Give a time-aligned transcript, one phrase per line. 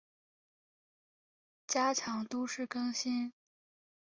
[1.67, 3.31] 加强都市更新